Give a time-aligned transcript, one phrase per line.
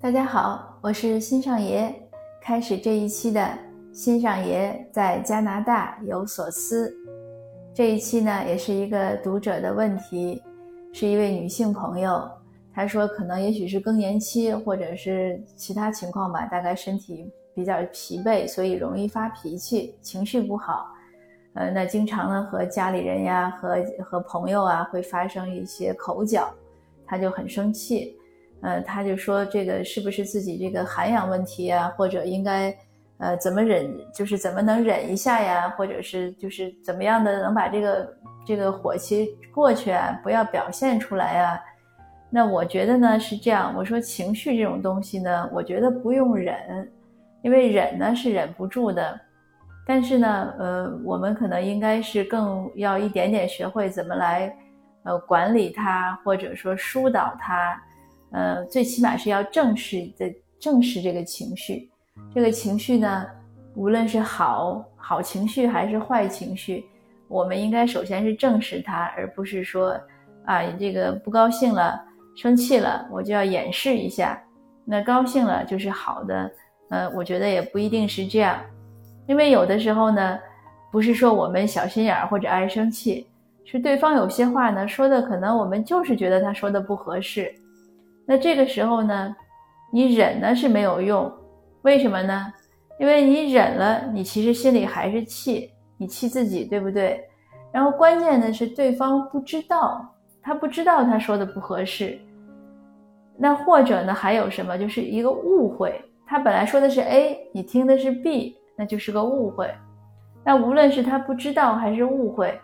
[0.00, 1.92] 大家好，我是新上爷。
[2.40, 3.58] 开始这一期的
[3.92, 6.94] 新上爷在加拿大有所思。
[7.74, 10.40] 这一期呢，也是一个读者的问题，
[10.92, 12.30] 是一位女性朋友，
[12.72, 20.86] 她说可能也许是更年期，或者是其他情况吧，大概身体比较疲惫，所以容易发脾气，情绪不好。
[21.54, 26.48] 呃，那经常呢和家里人呀，和和朋友啊会发生一些口角，
[27.04, 28.16] 她就很生气。
[28.60, 32.74] 呃，他就说这个是不是自己这个涵养问题啊，或者应该，
[33.18, 41.60] 呃，怎么忍，就是怎么能忍一下呀，或者是就是怎么样的能把这个这个火气过去啊，不要表现出来啊。
[42.30, 46.90] 那我觉得呢是这样，我说情绪这种东西呢，我觉得不用忍，
[47.42, 49.20] 因为忍呢是忍不住的，
[49.86, 54.52] 但是呢，呃，我们可能应该是更要一点点学会怎么来，
[55.04, 57.80] 呃，管理它，或者说疏导它。
[58.30, 61.90] 呃，最起码是要正视的，正视这个情绪。
[62.34, 63.26] 这个情绪呢，
[63.74, 66.84] 无论是好好情绪还是坏情绪，
[67.28, 69.98] 我们应该首先是正视它，而不是说
[70.44, 71.98] 啊，这个不高兴了、
[72.36, 74.42] 生气了，我就要掩饰一下。
[74.84, 76.50] 那高兴了就是好的，
[76.90, 78.58] 呃，我觉得也不一定是这样，
[79.26, 80.38] 因为有的时候呢，
[80.90, 83.26] 不是说我们小心眼儿或者爱生气，
[83.64, 87.54] 是对方有些话呢说的，可能我们就是觉得他说的不合适。
[88.30, 89.34] 那这个时候呢，
[89.90, 91.32] 你忍呢是没有用，
[91.80, 92.52] 为什么呢？
[93.00, 97.24] 因为你忍了，你其实心里还是气，你气自己，对不对？
[97.72, 100.06] 然后关键的是对方不知道，
[100.42, 102.18] 他不知道他说的不合适。
[103.38, 104.76] 那或者呢，还有什么？
[104.76, 109.72] 就是一个误会，他本来说的是 A，你听的是 B，那就是个误会。
[110.44, 112.60] 那无论是他不知道还是误会，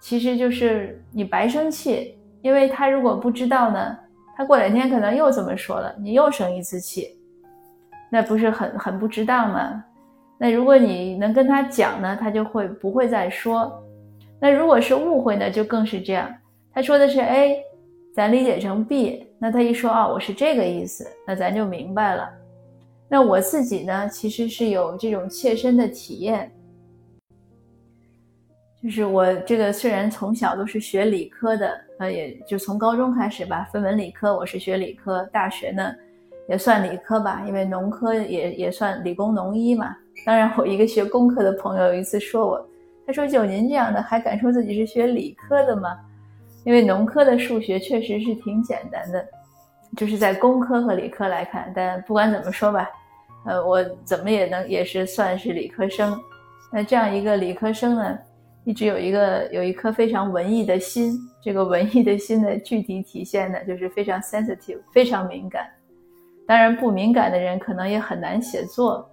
[0.00, 3.98] 其实就是你白生气，因为他如果不知道呢？
[4.38, 7.18] 他过两天可能又这么说了，你又生一次气，
[8.08, 9.84] 那不是很很不值当吗？
[10.38, 13.82] 那如果你能跟他讲呢，他就会不会再说。
[14.38, 16.32] 那如果是误会呢，就更是这样。
[16.72, 17.60] 他说的是 A，
[18.14, 22.30] 咱理解成 B，那他一说啊，我是这个意思，那咱就明白了。
[23.08, 26.48] 那我自己呢，其实是有这种切身的体验。
[28.82, 35.28] 就是我这个虽然从小都是学理科的，呃，也就从高中开始吧，分文理科，我是学理科。
[35.32, 35.92] 大学呢，
[36.48, 39.96] 也算理科吧，因为农科也也算理工农医嘛。
[40.24, 42.68] 当然，我一个学工科的朋友有一次说我，
[43.04, 45.98] 他说：“就您这样的，还敢说自己是学理科的吗？”
[46.64, 49.26] 因为农科的数学确实是挺简单的，
[49.96, 51.72] 就是在工科和理科来看。
[51.74, 52.88] 但不管怎么说吧，
[53.44, 56.16] 呃，我怎么也能也是算是理科生。
[56.72, 58.18] 那这样一个理科生呢？
[58.68, 65.66] 一直有一个有一颗非常文艺的心，这个文艺的心的具体体现呢，就是非常 sensitive，非常敏感。
[66.46, 69.10] 当然，不敏感的人可能也很难写作。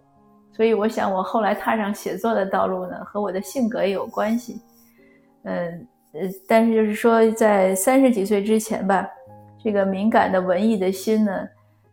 [0.51, 4.59] 所以，我想我后来踏上写作的道路呢，和我的性格也有关系。
[5.43, 9.09] 嗯呃，但是就是说，在三十几岁之前吧，
[9.63, 11.47] 这个敏感的文艺的心呢，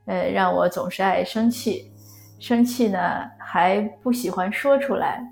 [0.06, 1.93] 呃，让我总是爱生气，
[2.41, 2.99] 生气呢
[3.39, 5.22] 还不喜欢说出来。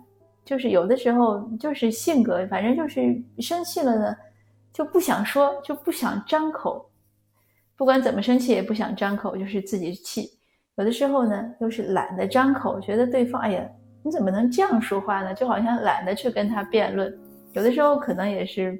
[0.50, 4.16] 就是有的时候就是性格，反正就是生气了呢，
[4.72, 6.90] 就不想说，就不想张口。
[7.76, 10.28] 不管怎么生气，也不想张口，就是自己气。
[10.74, 13.64] 有的时候呢，又是懒得张口，觉得对方，哎呀，
[14.02, 15.32] 你怎么能这样说话呢？
[15.32, 17.16] 就好像懒得去跟他辩论。
[17.52, 18.76] 有的时候可能也是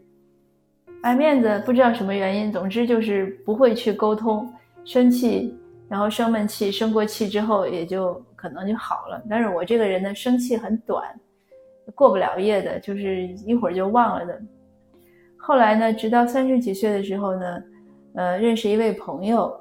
[1.03, 4.53] 爱面子，不知道什么原因，总之就是不会去沟通。
[4.85, 5.57] 生气，
[5.89, 9.23] 然后生闷气，生过气之后也就可能就好了。
[9.31, 11.09] 但是我这个人呢，生气很短。
[11.95, 14.41] 过不了夜的，就是一会儿就忘了的。
[15.37, 17.63] 后来呢，直到三十几岁的时候呢，
[18.15, 19.59] 呃，认识一位朋友。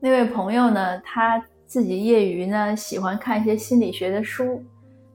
[0.00, 4.62] 那位朋友呢，他自己业余呢喜欢看一些心理学的书，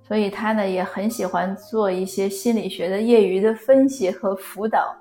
[0.08, 4.96] 所以他呢也很喜欢做一些心理学的业余的分析和辅导。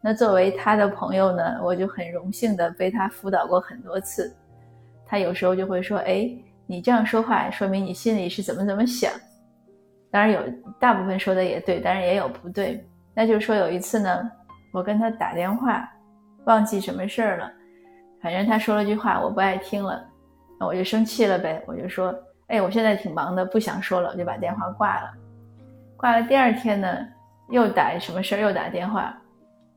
[0.00, 4.32] 那作为他的朋友呢，我就很荣幸的被他辅导过很多次。
[5.04, 6.30] 他有时候就会说：“哎，
[6.66, 9.10] 你这样说话，说明你心里是怎么怎么想。”
[10.10, 10.40] 当然有，
[10.78, 12.82] 大部分说的也对，当然也有不对。
[13.14, 14.30] 那就是说有一次呢，
[14.72, 15.88] 我跟他打电话，
[16.44, 17.50] 忘记什么事儿了，
[18.22, 20.02] 反正他说了句话我不爱听了，
[20.58, 21.62] 那我就生气了呗。
[21.66, 22.14] 我就说，
[22.46, 25.10] 哎，我现在挺忙的，不想说了，我就把电话挂了。
[25.96, 27.06] 挂了第二天呢，
[27.50, 29.16] 又打什么事儿又打电话，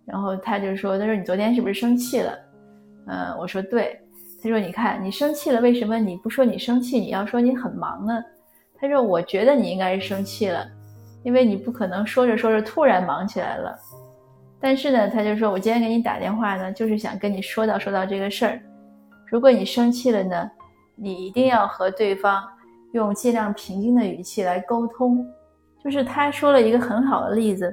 [0.05, 2.37] 然后他就说，他说你昨天是不是生气了？
[3.07, 3.99] 嗯，我说对。
[4.43, 8.23] 他说你看你生气了，为什么你不说你生气，你要说你很忙呢？
[8.81, 10.65] 他说：“我觉得你应该是生气了，
[11.21, 13.77] 因为你不可能说着说着突然忙起来了。
[14.59, 18.59] 但是呢，他就说我今天给你打电话呢，就是想跟你说到说到这个事儿，
[19.27, 20.51] 如果你生气了呢，
[20.95, 22.43] 你一定要和对方
[22.93, 25.23] 用尽量平静的语气来沟通。
[25.83, 27.71] 就是他说了一个很好的例子，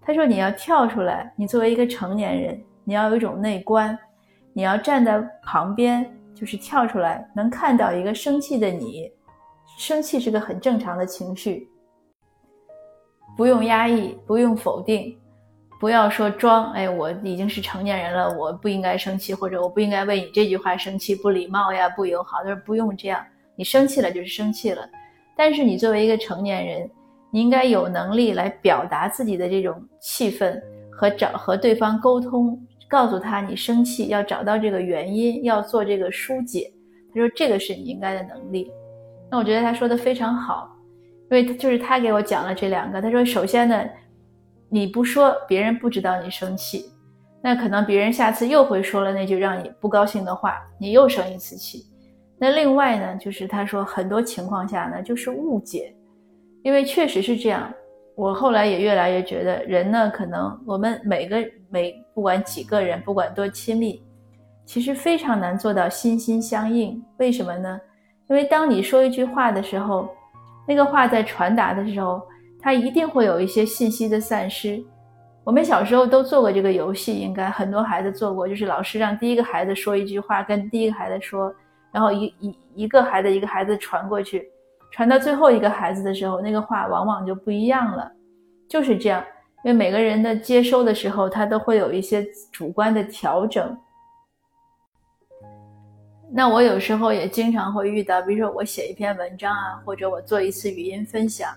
[0.00, 3.96] 他说你要跳出来，你作为一个成年人，你要有一种内观，
[4.52, 6.04] 你要站在旁边，
[6.34, 9.10] 就是跳出来，能看到一个生气的你。
[9.80, 11.66] 生气是个很正常的情绪，
[13.34, 15.18] 不用压抑，不用否定，
[15.80, 22.42] 不要说装，哎，我已经是成年人了，我不应该生气，或者我不应该为你这句话生气，不礼貌呀，不友好。
[22.44, 23.24] 他说不用这样，
[23.56, 24.86] 你生气了就是生气了，
[25.34, 26.90] 但是你作为一个成年人，
[27.30, 30.62] 你应该有能力来表达自己的这种气愤
[30.92, 32.54] 和找和对方沟通，
[32.86, 36.70] 告诉他你生气要找到这个原因，要做这个疏解。
[37.14, 38.70] 他说这个是你应该的能力。
[39.30, 40.68] 那我觉得他说的非常好，
[41.30, 43.00] 因为就是他给我讲了这两个。
[43.00, 43.84] 他说，首先呢，
[44.68, 46.86] 你不说，别人不知道你生气，
[47.40, 51.86] 那可能别人下次又会说了那句让你不高兴的话，你又生一次气。
[52.38, 55.94] 那另外呢，就是他说很多情况下呢，就是误解，
[56.64, 57.72] 因为确实是这样。
[58.16, 61.36] 我后来也越来越觉得，人呢，可能我们每个
[61.70, 64.02] 每不管几个人，不管多亲密，
[64.66, 67.02] 其实非常难做到心心相印。
[67.18, 67.80] 为什么呢？
[68.30, 70.08] 因为当你说一句话的时候，
[70.64, 72.22] 那个话在传达的时候，
[72.60, 74.80] 它一定会有一些信息的散失。
[75.42, 81.52] 我们小时候都做过这个游戏，应该很多孩子做过，就是老师让第一个孩子说一句话，跟第一个孩子说，
[81.90, 84.48] 然后一一一个孩子一个孩子传过去，
[84.92, 88.08] 传到最后一个孩子的时候，那个话往往就不一样了。
[88.68, 89.20] 就是这样，
[89.64, 93.76] 因为每个人的接收的时候，他都会有一些主观的调整。
[96.32, 101.52] 那我有时候也经常会遇到，比如说我写一篇文章啊，或者我做一次语音分享，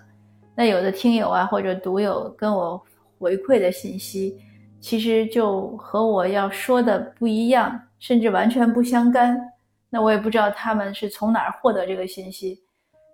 [0.52, 2.82] 那有的听友啊或者读友跟我
[3.20, 4.36] 回馈的信息，
[4.80, 9.40] 其实就和我要说的不一样，甚至完全不相干。
[9.88, 12.60] 那我也不知道他们是从哪儿获得这个信息，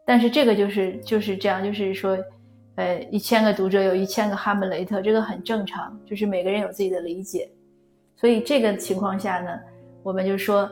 [0.06, 2.16] 但是这个就是就是这样，就是说，
[2.76, 7.50] 呃，一千个读者有一千个哈姆雷特，这个很正常，就是每个人有自己的理解。
[8.16, 9.50] 所以这个情况下呢，
[10.02, 10.66] 我们就说。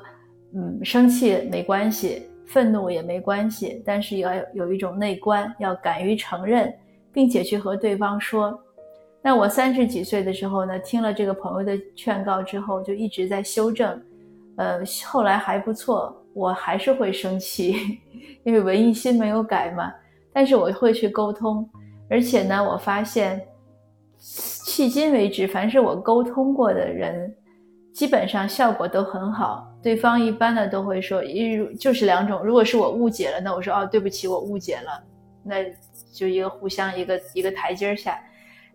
[0.54, 6.72] 嗯，生气没关系，愤怒也没关系，但是要有一种内观，要敢于承认，
[7.12, 8.58] 并且去和对方说。
[9.20, 14.00] 那我三十几岁的时候呢，听了这个朋友的劝告之后，就一直在修正。
[14.56, 17.76] 呃，后来还不错，我还是会生气，
[18.42, 19.92] 因为文艺心没有改嘛。
[20.32, 21.68] 但是我会去沟通，
[22.08, 23.40] 而且呢，我发现，
[24.20, 27.34] 迄今为止，凡是我沟通过的人。
[27.98, 32.40] 基本上效果都很好，对方一般呢都会说，一就是两种。
[32.44, 35.02] 如果是我误解了，那我说哦，对不起，我误解了，
[35.42, 35.56] 那
[36.12, 38.16] 就一个互相一个一个台阶下。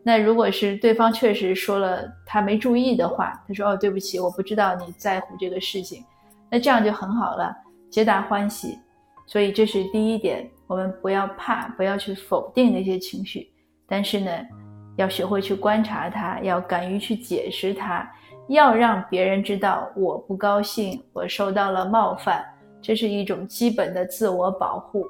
[0.04, 6.04] 那如果是对方确实说了他没注意的话，他说哦，对不起，我不知道你在乎这个事情，
[6.52, 7.56] 那这样就很好了，
[7.90, 8.78] 皆大欢喜。
[9.26, 13.50] 所以这是第一点，我们不要怕，不要去否定那些情绪，
[13.88, 14.32] 但是呢，
[14.98, 18.06] 要学会去观察它，要敢于去解释它。
[18.48, 22.44] 要让别人知道我不高兴，我受到了冒犯，
[22.82, 25.06] 这是一种基本的自我保护。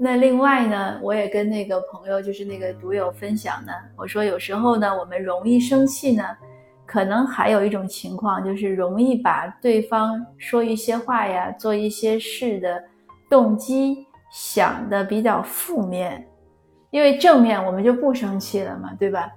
[0.00, 6.24] 那另外呢，我也跟那个朋友，就是那个读友分享呢，我说有时候呢，我们容易生气呢，
[6.86, 12.82] 可能还有一种情况，就是容易把对方说一些话呀、做一些事的
[13.28, 16.26] 动机想的比较负面，
[16.90, 19.28] 因为正面我们就不生气了嘛，对吧？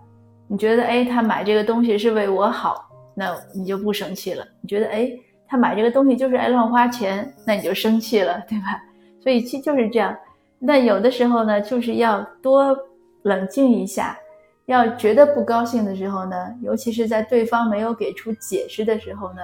[0.51, 4.45] 你觉得哎，他买这个东西是为我好，那你就不生气了。
[4.59, 5.09] 你觉得哎，
[5.47, 8.83] 他买这个东西就是爱乱花钱，那你就生气了，对吧？
[9.23, 10.13] 所以其实就是这样。
[10.59, 12.77] 那有的时候呢，就是要多
[13.21, 14.17] 冷静一下。
[14.65, 19.41] 要觉得不高兴的时候呢，尤其是在对方没有给出解释的时候呢，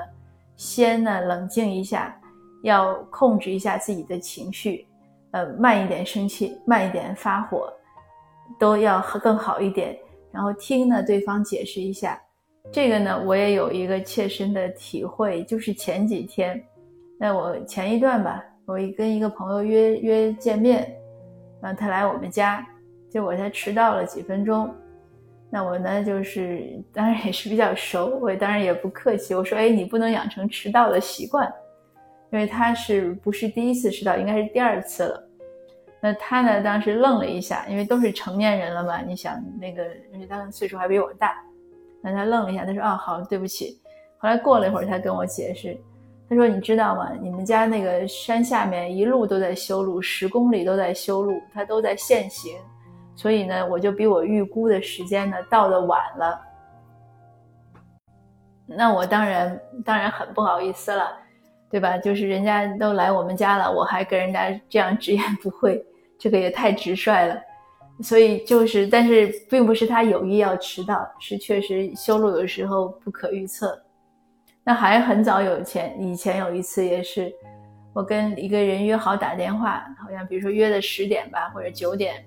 [0.58, 2.14] 先呢冷静一下，
[2.64, 4.86] 要控制一下自己的情绪，
[5.32, 7.72] 呃，慢一点生气，慢一点发火，
[8.60, 9.98] 都要更好一点。
[10.38, 12.22] 然后听呢，对方解释一下，
[12.72, 16.64] 这个呢，我也有一个切身的体会，就是前几天，
[17.18, 20.96] 那我前一段吧，我跟一个朋友约约见面，
[21.60, 22.64] 然后他来我们家，
[23.10, 24.72] 结果他迟到了几分钟，
[25.50, 31.52] 那我呢就是当然也是比较熟，我当然也不客气，我说，哎，你不能养成迟到的习惯，
[32.32, 35.27] 因为他是不是第一次迟到，应该是第二次了。
[36.00, 36.62] 那他呢？
[36.62, 39.02] 当时愣了一下，因为都是成年人了嘛。
[39.02, 41.36] 你想那个，而且他岁数还比我大。
[42.02, 43.82] 那他愣了一下，他说：“哦，好，对不起。”
[44.20, 45.76] 后来过了一会儿，他跟我解释，
[46.30, 47.12] 他说：“你知道吗？
[47.20, 52.56] 你们家那个山下面一路都在修路，十公里都在修路，他都在限行，
[53.16, 56.40] 所以呢，我就比我预估的时间呢到的晚了。”
[58.70, 61.18] 那我当然当然很不好意思了，
[61.70, 61.98] 对吧？
[61.98, 65.84] 就是人家都来我们家了，我还跟人家这样直言不讳，
[66.18, 67.38] 这个也太直率了。
[68.02, 73.82] 所以就是，但是并不是他有意要迟到，是确实修路有时候不可预测。
[74.64, 77.34] 那还很早有前以前有一次也是，
[77.94, 82.24] 我跟一个人约好打电话，好像比如说约的十点吧，或者九点，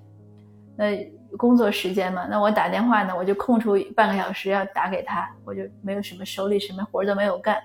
[0.76, 7.62] 那工作时间嘛，那我打电话呢，我就空出半个小时要打给他，我就没有什么手里什么活都没有干，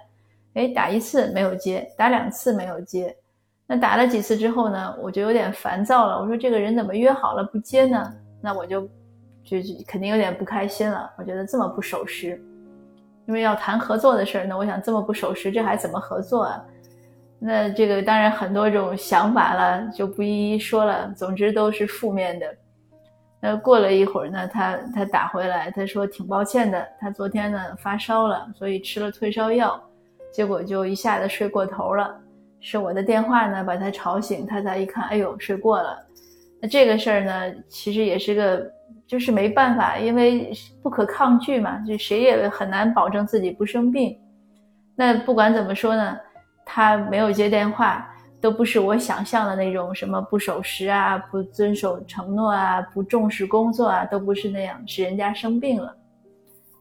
[0.55, 3.15] 哎，打一次没有接，打两次没有接，
[3.67, 8.13] 那打了几次之后呢，我就有点烦躁了，我说这个人怎么约好了不接呢？
[8.41, 8.81] 那我就
[9.43, 12.41] 就就肯定有点不开心了，我觉得这么不守时。
[13.27, 16.63] 因为要谈合作的事儿呢，我想这么不守时，这还怎么合作啊？
[17.39, 21.11] 那这个当然很多种想法了，就不一一说了。
[21.17, 22.47] 总之都是负面的。
[23.41, 29.81] 那过了一会儿呢，他他打回来，他说挺抱歉的，他昨天呢发烧了，所以吃了退烧药，
[30.35, 32.13] 结果就一下子睡过头了。
[32.59, 35.97] 是我的电话呢把他吵醒，他才一看，哎呦，睡过了。
[36.61, 38.75] 那这个事儿呢，其实也是个。
[39.07, 40.51] 就是没办法，因为
[40.81, 44.17] 不可抗拒嘛，就谁也很难保证自己不生病。
[44.95, 46.17] 那不管怎么说呢，
[46.65, 48.11] 他没有接电话，
[48.41, 55.95] 都不是我想象的那种什么不守时啊、不遵守承诺啊、不重视工作啊，都不是那样，是人家生病了。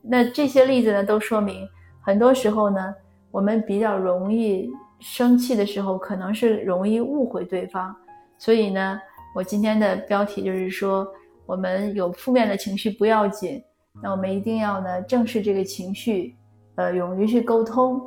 [0.02, 1.68] 那这些例子呢，都说明
[2.00, 2.94] 很多时候呢，
[3.34, 7.94] 我们比较容易生气的时候，可能是容易误会对方。
[8.38, 9.00] 所以呢，
[9.34, 11.04] 我今天的标题就是说。
[11.46, 13.62] 我们有负面的情绪不要紧，
[14.02, 16.34] 那我们一定要呢正视这个情绪，
[16.76, 18.00] 呃，勇于去沟通，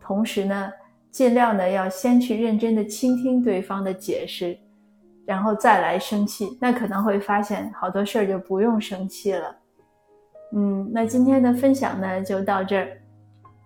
[0.00, 0.72] 同时呢，
[1.10, 4.56] 尽量呢要先去认真的倾听对方的解释，
[5.26, 9.56] 然后再来生气，那可能会发现好多事儿就不用生气了。
[10.52, 12.96] 嗯，那今天的分享呢就到这儿，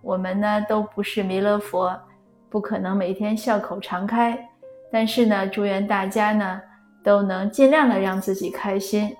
[0.01, 1.99] 我们呢都不是弥勒佛，
[2.49, 4.49] 不可能每天笑口常开，
[4.91, 6.61] 但是呢，祝愿大家呢。
[7.01, 9.15] 都能尽量的让自己开心。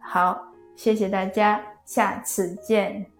[0.00, 0.40] 好，
[0.76, 3.11] 谢谢大家，下次见。